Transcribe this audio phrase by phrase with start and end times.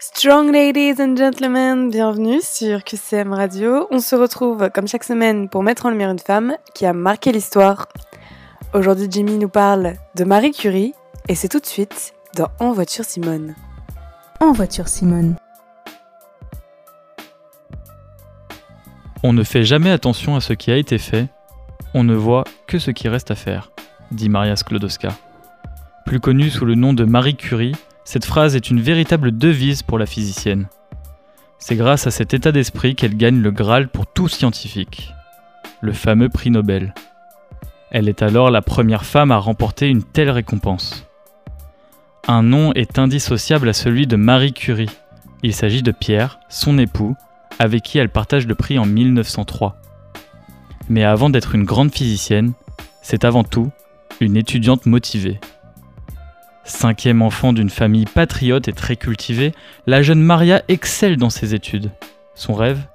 [0.00, 3.88] Strong ladies and gentlemen, bienvenue sur QCM Radio.
[3.90, 7.32] On se retrouve comme chaque semaine pour mettre en lumière une femme qui a marqué
[7.32, 7.88] l'histoire.
[8.72, 10.94] Aujourd'hui, Jimmy nous parle de Marie Curie
[11.26, 13.56] et c'est tout de suite dans En voiture Simone.
[14.38, 15.34] En voiture Simone.
[19.24, 21.26] On ne fait jamais attention à ce qui a été fait,
[21.92, 23.72] on ne voit que ce qui reste à faire,
[24.12, 25.08] dit Maria Sklodowska.
[26.06, 27.74] Plus connue sous le nom de Marie Curie,
[28.08, 30.68] cette phrase est une véritable devise pour la physicienne.
[31.58, 35.12] C'est grâce à cet état d'esprit qu'elle gagne le Graal pour tout scientifique,
[35.82, 36.94] le fameux prix Nobel.
[37.90, 41.06] Elle est alors la première femme à remporter une telle récompense.
[42.26, 44.88] Un nom est indissociable à celui de Marie Curie.
[45.42, 47.14] Il s'agit de Pierre, son époux,
[47.58, 49.76] avec qui elle partage le prix en 1903.
[50.88, 52.54] Mais avant d'être une grande physicienne,
[53.02, 53.70] c'est avant tout
[54.18, 55.40] une étudiante motivée.
[56.68, 59.54] Cinquième enfant d'une famille patriote et très cultivée,
[59.86, 61.90] la jeune Maria excelle dans ses études.
[62.34, 62.86] Son rêve?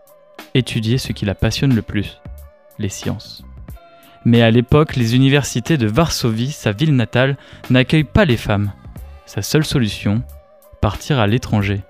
[0.53, 2.21] Étudier ce qui la passionne le plus,
[2.77, 3.43] les sciences.
[4.25, 7.35] Mais à l'époque, les universités de Varsovie, sa ville natale,
[7.71, 8.71] n'accueillent pas les femmes.
[9.25, 10.21] Sa seule solution?
[10.79, 11.81] Partir à l'étranger.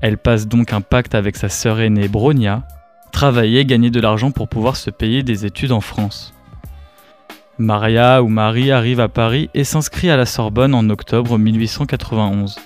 [0.00, 2.62] Elle passe donc un pacte avec sa sœur aînée Bronia,
[3.10, 6.32] travailler, gagner de l'argent pour pouvoir se payer des études en France.
[7.58, 12.56] Maria ou Marie arrive à Paris et s'inscrit à la Sorbonne en octobre 1891.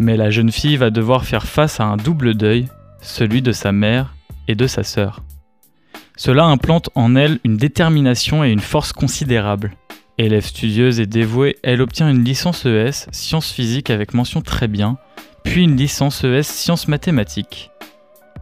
[0.00, 2.66] Mais la jeune fille va devoir faire face à un double deuil,
[3.00, 4.16] celui de sa mère
[4.48, 5.22] et de sa sœur.
[6.16, 9.72] Cela implante en elle une détermination et une force considérables.
[10.18, 14.96] Élève studieuse et dévouée, elle obtient une licence ES, sciences physiques avec mention très bien,
[15.44, 17.70] puis une licence ES, sciences mathématiques.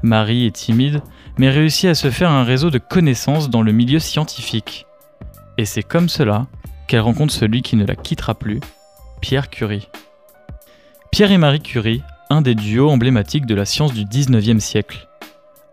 [0.02, 1.02] Marie est timide,
[1.36, 4.86] mais réussit à se faire un réseau de connaissances dans le milieu scientifique.
[5.58, 6.46] Et c'est comme cela
[6.86, 8.60] qu'elle rencontre celui qui ne la quittera plus,
[9.20, 9.88] Pierre Curie.
[11.10, 15.08] Pierre et Marie Curie, un des duos emblématiques de la science du 19e siècle.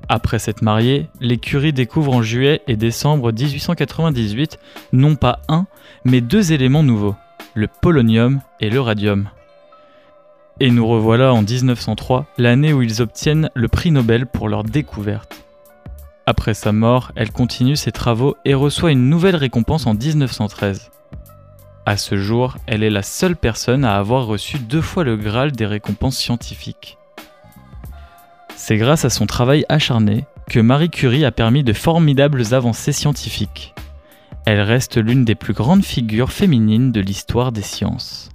[0.08, 4.60] Après s'être mariés, les Curie découvrent en juillet et décembre 1898
[4.92, 5.66] non pas un,
[6.04, 7.16] mais deux éléments nouveaux,
[7.54, 9.30] le polonium et le radium.
[10.60, 15.46] Et nous revoilà en 1903, l'année où ils obtiennent le prix Nobel pour leur découverte.
[16.30, 20.92] Après sa mort, elle continue ses travaux et reçoit une nouvelle récompense en 1913.
[21.88, 25.54] À ce jour, elle est la seule personne à avoir reçu deux fois le Graal
[25.54, 27.00] des récompenses scientifiques.
[28.56, 33.74] C'est grâce à son travail acharné que Marie Curie a permis de formidables avancées scientifiques.
[34.46, 38.30] Elle reste l'une des plus grandes figures féminines de l'histoire des sciences.